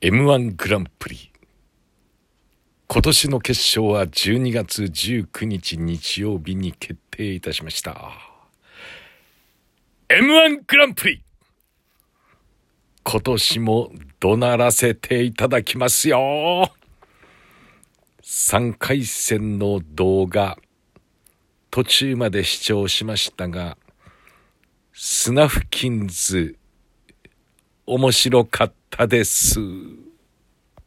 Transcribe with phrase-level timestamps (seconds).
[0.00, 1.32] M1 グランプリ。
[2.86, 8.12] 今年の決勝は12月19日日曜日に決定いたしました。
[10.08, 11.24] M1 グランプリ。
[13.02, 13.90] 今年も
[14.20, 16.70] 怒鳴らせていただきますよ。
[18.22, 20.58] 3回戦の動画
[21.72, 23.76] 途中まで視聴しましたが
[24.92, 26.56] スナフキンズ
[27.88, 29.58] 面白かったです。